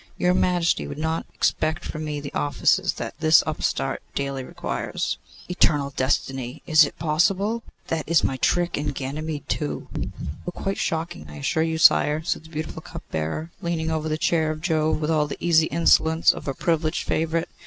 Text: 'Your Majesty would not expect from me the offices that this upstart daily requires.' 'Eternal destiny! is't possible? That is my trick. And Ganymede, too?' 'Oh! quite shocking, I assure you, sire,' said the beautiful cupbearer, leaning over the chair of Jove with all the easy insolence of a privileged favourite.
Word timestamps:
'Your 0.17 0.33
Majesty 0.33 0.87
would 0.87 0.97
not 0.97 1.27
expect 1.31 1.85
from 1.85 2.03
me 2.05 2.19
the 2.19 2.33
offices 2.33 2.93
that 2.93 3.13
this 3.19 3.43
upstart 3.45 4.01
daily 4.15 4.43
requires.' 4.43 5.19
'Eternal 5.47 5.93
destiny! 5.95 6.63
is't 6.65 6.97
possible? 6.97 7.61
That 7.89 8.09
is 8.09 8.23
my 8.23 8.37
trick. 8.37 8.77
And 8.77 8.95
Ganymede, 8.95 9.47
too?' 9.47 9.89
'Oh! 9.93 10.51
quite 10.55 10.79
shocking, 10.79 11.27
I 11.29 11.35
assure 11.35 11.61
you, 11.61 11.77
sire,' 11.77 12.23
said 12.25 12.45
the 12.45 12.49
beautiful 12.49 12.81
cupbearer, 12.81 13.51
leaning 13.61 13.91
over 13.91 14.09
the 14.09 14.17
chair 14.17 14.49
of 14.49 14.61
Jove 14.61 14.99
with 14.99 15.11
all 15.11 15.27
the 15.27 15.37
easy 15.39 15.67
insolence 15.67 16.31
of 16.31 16.47
a 16.47 16.55
privileged 16.55 17.03
favourite. 17.07 17.47